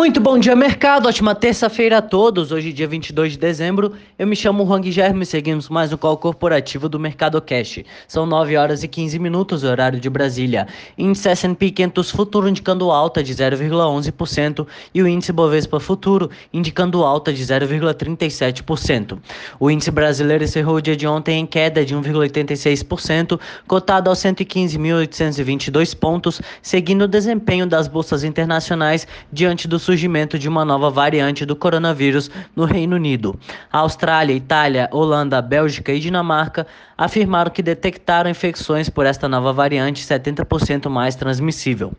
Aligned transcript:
Muito 0.00 0.18
bom 0.18 0.38
dia, 0.38 0.56
mercado. 0.56 1.06
Ótima 1.06 1.34
terça-feira 1.34 1.98
a 1.98 2.02
todos. 2.02 2.50
Hoje, 2.52 2.72
dia 2.72 2.88
22 2.88 3.32
de 3.32 3.38
dezembro. 3.38 3.92
Eu 4.18 4.26
me 4.26 4.34
chamo 4.34 4.64
Juan 4.64 4.82
Germe 4.84 5.24
e 5.24 5.26
seguimos 5.26 5.68
mais 5.68 5.92
um 5.92 5.96
call 5.98 6.16
corporativo 6.16 6.88
do 6.88 6.98
Mercado 6.98 7.38
Cash. 7.42 7.80
São 8.08 8.24
9 8.24 8.56
horas 8.56 8.82
e 8.82 8.88
15 8.88 9.18
minutos, 9.18 9.62
horário 9.62 10.00
de 10.00 10.08
Brasília. 10.08 10.66
Índice 10.96 11.28
S&P 11.28 11.70
500 11.70 12.10
Futuro 12.12 12.48
indicando 12.48 12.90
alta 12.90 13.22
de 13.22 13.34
0,11% 13.34 14.66
e 14.94 15.02
o 15.02 15.06
índice 15.06 15.32
Bovespa 15.32 15.78
Futuro 15.78 16.30
indicando 16.50 17.04
alta 17.04 17.30
de 17.30 17.44
0,37%. 17.44 19.18
O 19.60 19.70
índice 19.70 19.90
brasileiro 19.90 20.44
encerrou 20.44 20.76
o 20.76 20.80
dia 20.80 20.96
de 20.96 21.06
ontem 21.06 21.40
em 21.40 21.44
queda 21.44 21.84
de 21.84 21.94
1,86%, 21.94 23.38
cotado 23.66 24.08
aos 24.08 24.18
115.822 24.20 25.94
pontos, 25.94 26.40
seguindo 26.62 27.02
o 27.02 27.08
desempenho 27.08 27.66
das 27.66 27.86
bolsas 27.86 28.24
internacionais 28.24 29.06
diante 29.30 29.68
do 29.68 29.78
surgimento 29.90 30.38
de 30.38 30.48
uma 30.48 30.64
nova 30.64 30.88
variante 30.88 31.44
do 31.44 31.56
coronavírus 31.56 32.30
no 32.54 32.64
Reino 32.64 32.94
Unido. 32.94 33.36
A 33.72 33.78
Austrália, 33.78 34.32
Itália, 34.32 34.88
Holanda, 34.92 35.42
Bélgica 35.42 35.92
e 35.92 35.98
Dinamarca 35.98 36.64
afirmaram 36.96 37.50
que 37.50 37.60
detectaram 37.60 38.30
infecções 38.30 38.88
por 38.88 39.04
esta 39.04 39.28
nova 39.28 39.52
variante 39.52 40.04
70% 40.04 40.88
mais 40.88 41.16
transmissível. 41.16 41.92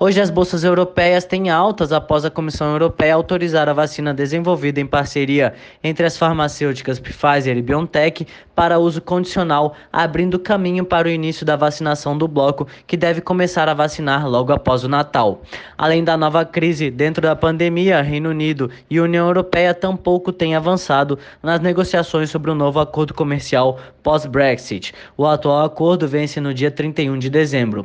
Hoje 0.00 0.20
as 0.20 0.30
bolsas 0.30 0.62
europeias 0.62 1.24
têm 1.24 1.50
altas 1.50 1.90
após 1.90 2.24
a 2.24 2.30
Comissão 2.30 2.70
Europeia 2.70 3.16
autorizar 3.16 3.68
a 3.68 3.72
vacina 3.72 4.14
desenvolvida 4.14 4.80
em 4.80 4.86
parceria 4.86 5.54
entre 5.82 6.06
as 6.06 6.16
farmacêuticas 6.16 7.00
Pfizer 7.00 7.56
e 7.56 7.62
BioNTech 7.62 8.24
para 8.54 8.78
uso 8.78 9.02
condicional, 9.02 9.74
abrindo 9.92 10.38
caminho 10.38 10.84
para 10.84 11.08
o 11.08 11.10
início 11.10 11.44
da 11.44 11.56
vacinação 11.56 12.16
do 12.16 12.28
bloco, 12.28 12.68
que 12.86 12.96
deve 12.96 13.20
começar 13.20 13.68
a 13.68 13.74
vacinar 13.74 14.28
logo 14.30 14.52
após 14.52 14.84
o 14.84 14.88
Natal. 14.88 15.42
Além 15.76 16.04
da 16.04 16.16
nova 16.16 16.44
crise 16.44 16.92
dentro 16.92 17.20
da 17.20 17.34
pandemia, 17.34 18.00
Reino 18.00 18.30
Unido 18.30 18.70
e 18.88 19.00
União 19.00 19.26
Europeia 19.26 19.74
tampouco 19.74 20.32
têm 20.32 20.54
avançado 20.54 21.18
nas 21.42 21.58
negociações 21.58 22.30
sobre 22.30 22.52
o 22.52 22.54
novo 22.54 22.78
acordo 22.78 23.12
comercial 23.12 23.80
pós-Brexit. 24.04 24.94
O 25.16 25.26
atual 25.26 25.64
acordo 25.64 26.06
vence 26.06 26.40
no 26.40 26.54
dia 26.54 26.70
31 26.70 27.18
de 27.18 27.28
dezembro. 27.28 27.84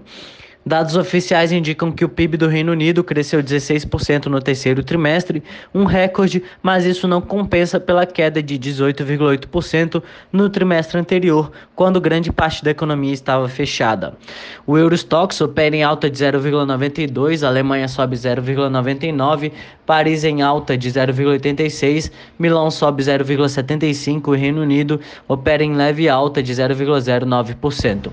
Dados 0.65 0.95
oficiais 0.95 1.51
indicam 1.51 1.91
que 1.91 2.05
o 2.05 2.09
PIB 2.09 2.37
do 2.37 2.47
Reino 2.47 2.71
Unido 2.71 3.03
cresceu 3.03 3.43
16% 3.43 4.27
no 4.27 4.41
terceiro 4.41 4.81
trimestre, 4.81 5.43
um 5.75 5.83
recorde, 5.83 6.41
mas 6.61 6.85
isso 6.85 7.05
não 7.05 7.19
compensa 7.19 7.81
pela 7.81 8.05
queda 8.05 8.41
de 8.41 8.57
18,8% 8.57 10.01
no 10.31 10.49
trimestre 10.49 10.97
anterior, 10.97 11.51
quando 11.75 11.99
grande 11.99 12.31
parte 12.31 12.63
da 12.63 12.71
economia 12.71 13.13
estava 13.13 13.49
fechada. 13.49 14.13
O 14.65 14.77
Eurostox 14.77 15.41
opera 15.41 15.75
em 15.75 15.83
alta 15.83 16.09
de 16.09 16.17
0,92, 16.17 17.43
a 17.43 17.47
Alemanha 17.49 17.89
sobe 17.89 18.15
0,99, 18.15 19.51
Paris 19.85 20.23
em 20.23 20.41
alta 20.41 20.77
de 20.77 20.89
0,86, 20.89 22.09
Milão 22.39 22.71
sobe 22.71 23.03
0,75 23.03 24.27
e 24.27 24.29
o 24.29 24.33
Reino 24.33 24.61
Unido 24.61 24.97
opera 25.27 25.61
em 25.61 25.75
leve 25.75 26.07
alta 26.07 26.41
de 26.41 26.53
0,09%. 26.53 28.09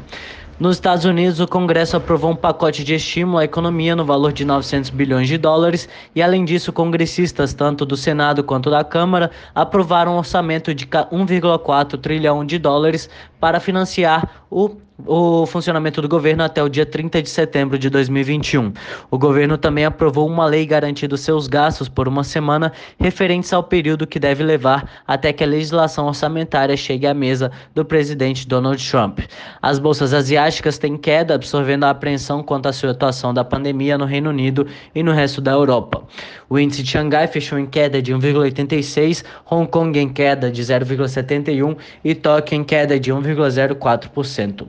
Nos 0.60 0.76
Estados 0.76 1.06
Unidos, 1.06 1.40
o 1.40 1.48
Congresso 1.48 1.96
aprovou 1.96 2.32
um 2.32 2.36
pacote 2.36 2.84
de 2.84 2.94
estímulo 2.94 3.38
à 3.38 3.44
economia 3.44 3.96
no 3.96 4.04
valor 4.04 4.30
de 4.30 4.44
900 4.44 4.90
bilhões 4.90 5.26
de 5.26 5.38
dólares 5.38 5.88
e, 6.14 6.20
além 6.20 6.44
disso, 6.44 6.70
congressistas, 6.70 7.54
tanto 7.54 7.86
do 7.86 7.96
Senado 7.96 8.44
quanto 8.44 8.68
da 8.68 8.84
Câmara, 8.84 9.30
aprovaram 9.54 10.16
um 10.16 10.18
orçamento 10.18 10.74
de 10.74 10.86
1,4 10.86 11.98
trilhão 11.98 12.44
de 12.44 12.58
dólares 12.58 13.08
para 13.40 13.58
financiar 13.58 14.44
o 14.50 14.68
o 15.06 15.46
funcionamento 15.46 16.00
do 16.00 16.08
governo 16.08 16.42
até 16.42 16.62
o 16.62 16.68
dia 16.68 16.86
30 16.86 17.22
de 17.22 17.28
setembro 17.28 17.78
de 17.78 17.88
2021. 17.90 18.72
O 19.10 19.18
governo 19.18 19.56
também 19.56 19.84
aprovou 19.84 20.26
uma 20.26 20.46
lei 20.46 20.66
garantindo 20.66 21.16
seus 21.16 21.46
gastos 21.46 21.88
por 21.88 22.08
uma 22.08 22.24
semana 22.24 22.72
referentes 22.98 23.52
ao 23.52 23.62
período 23.62 24.06
que 24.06 24.18
deve 24.18 24.42
levar 24.42 25.02
até 25.06 25.32
que 25.32 25.44
a 25.44 25.46
legislação 25.46 26.06
orçamentária 26.06 26.76
chegue 26.76 27.06
à 27.06 27.14
mesa 27.14 27.50
do 27.74 27.84
presidente 27.84 28.46
Donald 28.46 28.82
Trump. 28.90 29.20
As 29.60 29.78
bolsas 29.78 30.12
asiáticas 30.12 30.78
têm 30.78 30.96
queda, 30.96 31.34
absorvendo 31.34 31.84
a 31.84 31.90
apreensão 31.90 32.42
quanto 32.42 32.66
à 32.66 32.72
situação 32.72 33.32
da 33.32 33.44
pandemia 33.44 33.98
no 33.98 34.04
Reino 34.04 34.30
Unido 34.30 34.66
e 34.94 35.02
no 35.02 35.12
resto 35.12 35.40
da 35.40 35.52
Europa. 35.52 36.02
O 36.48 36.58
índice 36.58 36.82
de 36.82 36.90
Xangai 36.90 37.26
fechou 37.26 37.58
em 37.58 37.66
queda 37.66 38.02
de 38.02 38.12
1,86, 38.12 39.24
Hong 39.50 39.70
Kong 39.70 39.98
em 39.98 40.08
queda 40.08 40.50
de 40.50 40.62
0,71 40.62 41.76
e 42.04 42.14
Tóquio 42.14 42.56
em 42.56 42.64
queda 42.64 42.98
de 42.98 43.12
1,04%. 43.12 44.66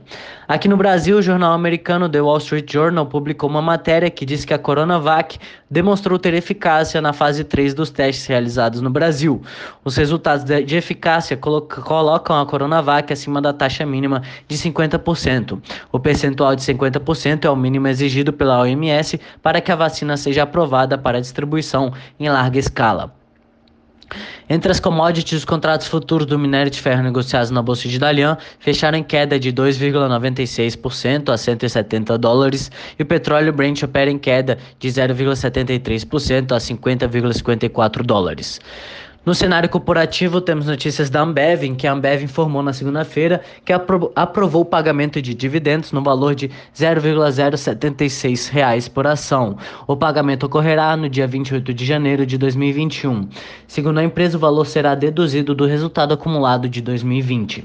Aqui 0.48 0.68
no 0.68 0.76
Brasil, 0.76 1.16
o 1.16 1.22
jornal 1.22 1.52
americano 1.52 2.08
The 2.08 2.20
Wall 2.20 2.38
Street 2.38 2.70
Journal 2.70 3.06
publicou 3.06 3.48
uma 3.48 3.62
matéria 3.62 4.10
que 4.10 4.26
diz 4.26 4.44
que 4.44 4.52
a 4.52 4.58
Coronavac 4.58 5.38
demonstrou 5.70 6.18
ter 6.18 6.34
eficácia 6.34 7.00
na 7.00 7.12
fase 7.12 7.44
3 7.44 7.72
dos 7.72 7.90
testes 7.90 8.26
realizados 8.26 8.80
no 8.80 8.90
Brasil. 8.90 9.40
Os 9.84 9.96
resultados 9.96 10.44
de 10.44 10.76
eficácia 10.76 11.36
colocam 11.36 12.40
a 12.40 12.44
Coronavac 12.44 13.12
acima 13.12 13.40
da 13.40 13.52
taxa 13.52 13.86
mínima 13.86 14.22
de 14.46 14.56
50%. 14.58 15.58
O 15.90 15.98
percentual 15.98 16.54
de 16.54 16.62
50% 16.62 17.44
é 17.44 17.50
o 17.50 17.56
mínimo 17.56 17.88
exigido 17.88 18.32
pela 18.32 18.60
OMS 18.60 19.18
para 19.42 19.60
que 19.60 19.72
a 19.72 19.76
vacina 19.76 20.16
seja 20.16 20.42
aprovada 20.42 20.98
para 20.98 21.20
distribuição 21.20 21.92
em 22.20 22.28
larga 22.28 22.58
escala. 22.58 23.21
Entre 24.48 24.70
as 24.70 24.80
commodities, 24.80 25.38
os 25.38 25.44
contratos 25.44 25.86
futuros 25.86 26.26
do 26.26 26.38
minério 26.38 26.70
de 26.70 26.80
ferro 26.80 27.02
negociados 27.02 27.50
na 27.50 27.62
Bolsa 27.62 27.88
de 27.88 27.98
Dalian 27.98 28.36
fecharam 28.58 28.98
em 28.98 29.02
queda 29.02 29.38
de 29.38 29.52
2,96% 29.52 31.32
a 31.32 31.36
170 31.36 32.18
dólares 32.18 32.70
e 32.98 33.02
o 33.02 33.06
petróleo 33.06 33.52
Brent 33.52 33.82
opera 33.82 34.10
em 34.10 34.18
queda 34.18 34.58
de 34.78 34.88
0,73% 34.88 36.52
a 36.52 36.58
50,54 36.58 38.02
dólares. 38.02 38.60
No 39.24 39.36
cenário 39.36 39.68
corporativo, 39.68 40.40
temos 40.40 40.66
notícias 40.66 41.08
da 41.08 41.20
Ambev, 41.20 41.62
em 41.62 41.76
que 41.76 41.86
a 41.86 41.92
Ambev 41.92 42.24
informou 42.24 42.60
na 42.60 42.72
segunda-feira 42.72 43.40
que 43.64 43.72
aprovou 43.72 44.62
o 44.62 44.64
pagamento 44.64 45.22
de 45.22 45.32
dividendos 45.32 45.92
no 45.92 46.02
valor 46.02 46.34
de 46.34 46.46
R$ 46.46 46.52
0,076 46.74 48.88
por 48.88 49.06
ação. 49.06 49.56
O 49.86 49.96
pagamento 49.96 50.46
ocorrerá 50.46 50.96
no 50.96 51.08
dia 51.08 51.28
28 51.28 51.72
de 51.72 51.86
janeiro 51.86 52.26
de 52.26 52.36
2021. 52.36 53.28
Segundo 53.68 53.98
a 53.98 54.04
empresa, 54.04 54.36
o 54.36 54.40
valor 54.40 54.66
será 54.66 54.96
deduzido 54.96 55.54
do 55.54 55.66
resultado 55.66 56.12
acumulado 56.12 56.68
de 56.68 56.80
2020. 56.80 57.64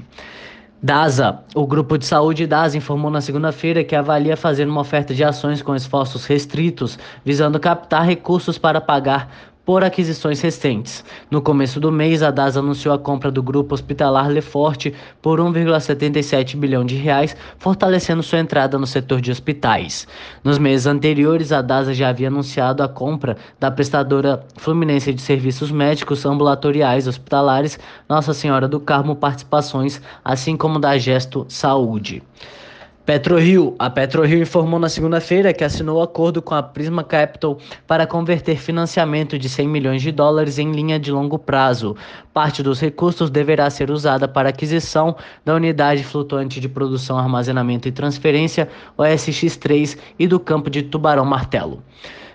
DASA, 0.80 1.40
o 1.56 1.66
grupo 1.66 1.98
de 1.98 2.06
saúde 2.06 2.46
DASA 2.46 2.76
informou 2.76 3.10
na 3.10 3.20
segunda-feira 3.20 3.82
que 3.82 3.96
avalia 3.96 4.36
fazer 4.36 4.64
uma 4.64 4.80
oferta 4.80 5.12
de 5.12 5.24
ações 5.24 5.60
com 5.60 5.74
esforços 5.74 6.24
restritos, 6.24 6.96
visando 7.24 7.58
captar 7.58 8.06
recursos 8.06 8.58
para 8.58 8.80
pagar 8.80 9.28
por 9.68 9.84
aquisições 9.84 10.40
recentes. 10.40 11.04
No 11.30 11.42
começo 11.42 11.78
do 11.78 11.92
mês, 11.92 12.22
a 12.22 12.30
DAS 12.30 12.56
anunciou 12.56 12.94
a 12.94 12.98
compra 12.98 13.30
do 13.30 13.42
grupo 13.42 13.74
hospitalar 13.74 14.26
Leforte 14.26 14.94
por 15.20 15.40
1,77 15.40 16.56
bilhão 16.56 16.86
de 16.86 16.96
reais, 16.96 17.36
fortalecendo 17.58 18.22
sua 18.22 18.38
entrada 18.38 18.78
no 18.78 18.86
setor 18.86 19.20
de 19.20 19.30
hospitais. 19.30 20.08
Nos 20.42 20.56
meses 20.56 20.86
anteriores, 20.86 21.52
a 21.52 21.60
DASA 21.60 21.92
já 21.92 22.08
havia 22.08 22.28
anunciado 22.28 22.82
a 22.82 22.88
compra 22.88 23.36
da 23.60 23.70
prestadora 23.70 24.42
fluminense 24.56 25.12
de 25.12 25.20
serviços 25.20 25.70
médicos 25.70 26.24
ambulatoriais 26.24 27.06
hospitalares 27.06 27.78
Nossa 28.08 28.32
Senhora 28.32 28.66
do 28.66 28.80
Carmo 28.80 29.16
Participações, 29.16 30.00
assim 30.24 30.56
como 30.56 30.78
da 30.78 30.96
Gesto 30.96 31.44
Saúde. 31.46 32.22
PetroRio. 33.08 33.74
A 33.78 33.88
PetroRio 33.88 34.42
informou 34.42 34.78
na 34.78 34.90
segunda-feira 34.90 35.54
que 35.54 35.64
assinou 35.64 36.02
acordo 36.02 36.42
com 36.42 36.54
a 36.54 36.62
Prisma 36.62 37.02
Capital 37.02 37.56
para 37.86 38.06
converter 38.06 38.58
financiamento 38.58 39.38
de 39.38 39.48
100 39.48 39.66
milhões 39.66 40.02
de 40.02 40.12
dólares 40.12 40.58
em 40.58 40.70
linha 40.72 40.98
de 40.98 41.10
longo 41.10 41.38
prazo. 41.38 41.96
Parte 42.34 42.62
dos 42.62 42.78
recursos 42.78 43.30
deverá 43.30 43.70
ser 43.70 43.90
usada 43.90 44.28
para 44.28 44.50
aquisição 44.50 45.16
da 45.42 45.54
unidade 45.54 46.04
flutuante 46.04 46.60
de 46.60 46.68
produção, 46.68 47.16
armazenamento 47.16 47.88
e 47.88 47.92
transferência, 47.92 48.68
OSX3, 48.98 49.96
e 50.18 50.26
do 50.26 50.38
campo 50.38 50.68
de 50.68 50.82
Tubarão 50.82 51.24
Martelo. 51.24 51.82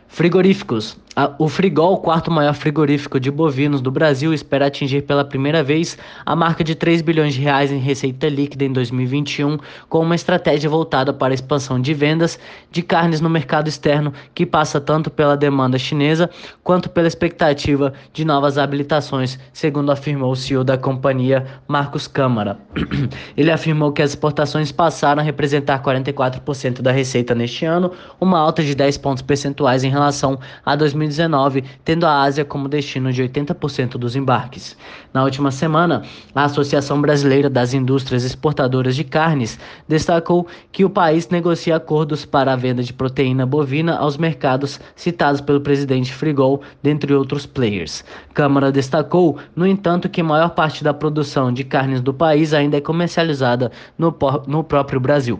Frigoríficos. 0.08 0.98
O 1.38 1.48
Frigol, 1.48 2.00
quarto 2.00 2.32
maior 2.32 2.56
frigorífico 2.56 3.20
de 3.20 3.30
bovinos 3.30 3.82
do 3.82 3.92
Brasil, 3.92 4.34
espera 4.34 4.66
atingir 4.66 5.04
pela 5.04 5.24
primeira 5.24 5.62
vez 5.62 5.96
a 6.26 6.36
marca 6.36 6.64
de 6.64 6.74
3 6.74 7.04
bilhões 7.04 7.36
de 7.36 7.40
reais 7.40 7.72
em 7.72 7.78
receita 7.78 8.28
líquida 8.28 8.66
em 8.66 8.74
2021, 8.74 9.60
com 9.88 10.00
uma 10.00 10.16
estratégia 10.16 10.68
voltada 10.68 11.14
para 11.14 11.32
a 11.32 11.36
expansão 11.36 11.80
de 11.80 11.94
vendas 11.94 12.40
de 12.72 12.82
carnes 12.82 13.22
no 13.22 13.30
mercado 13.30 13.68
externo, 13.68 14.12
que 14.34 14.44
passa 14.44 14.82
tanto 14.82 15.12
pela 15.12 15.38
demanda 15.38 15.78
chinesa 15.78 16.32
quanto 16.64 16.90
pela 16.90 17.08
expectativa 17.08 17.94
de 18.12 18.26
novas 18.26 18.58
habilitações, 18.58 19.38
segundo 19.54 19.92
afirmou 19.92 20.32
o 20.32 20.36
CEO 20.36 20.64
da 20.64 20.80
companhia, 20.80 21.46
Marcos 21.68 22.08
Câmara. 22.08 22.58
Ele 23.38 23.52
afirmou 23.52 23.92
que 23.92 24.02
as 24.02 24.12
exportações 24.12 24.72
passaram 24.72 25.22
a 25.22 25.24
representar 25.24 25.84
44% 25.84 26.82
da 26.82 26.92
receita 26.92 27.36
neste 27.36 27.66
ano, 27.66 27.92
uma 28.20 28.40
alta 28.40 28.64
de 28.64 28.74
10 28.74 28.98
pontos 28.98 29.22
percentuais 29.22 29.84
em 29.84 29.92
relação 29.92 30.40
a 30.66 30.76
2019 30.76 31.03
2019, 31.08 31.64
tendo 31.84 32.06
a 32.06 32.22
Ásia 32.22 32.46
como 32.46 32.68
destino 32.68 33.12
de 33.12 33.24
80% 33.24 33.92
dos 33.98 34.16
embarques. 34.16 34.78
Na 35.14 35.24
última 35.24 35.52
semana, 35.52 36.04
a 36.34 36.44
Associação 36.46 37.02
Brasileira 37.02 37.50
das 37.50 37.74
Indústrias 37.74 38.24
Exportadoras 38.24 38.96
de 38.96 39.04
Carnes 39.04 39.60
destacou 39.88 40.48
que 40.72 40.86
o 40.86 40.90
país 40.90 41.30
negocia 41.30 41.76
acordos 41.76 42.26
para 42.26 42.54
a 42.54 42.56
venda 42.56 42.84
de 42.84 42.94
proteína 42.94 43.46
bovina 43.46 43.96
aos 43.98 44.18
mercados 44.18 44.80
citados 44.96 45.42
pelo 45.42 45.62
presidente 45.62 46.14
Frigol, 46.14 46.62
dentre 46.82 47.14
outros 47.14 47.46
players. 47.46 48.04
Câmara 48.34 48.72
destacou, 48.72 49.38
no 49.56 49.68
entanto, 49.68 50.10
que 50.10 50.22
a 50.22 50.24
maior 50.24 50.50
parte 50.50 50.84
da 50.84 50.94
produção 50.94 51.52
de 51.52 51.64
carnes 51.64 52.02
do 52.02 52.14
país 52.14 52.54
ainda 52.54 52.78
é 52.78 52.82
comercializada 52.82 53.72
no, 53.98 54.16
no 54.48 54.64
próprio 54.64 55.00
Brasil. 55.00 55.40